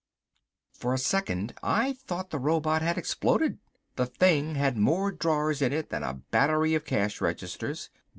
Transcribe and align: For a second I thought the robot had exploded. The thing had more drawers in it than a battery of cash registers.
For 0.73 0.95
a 0.95 0.97
second 0.97 1.53
I 1.61 1.93
thought 1.93 2.31
the 2.31 2.39
robot 2.39 2.81
had 2.81 2.97
exploded. 2.97 3.59
The 3.97 4.07
thing 4.07 4.55
had 4.55 4.75
more 4.75 5.11
drawers 5.11 5.61
in 5.61 5.71
it 5.71 5.91
than 5.91 6.01
a 6.01 6.15
battery 6.15 6.73
of 6.73 6.85
cash 6.85 7.21
registers. 7.21 7.91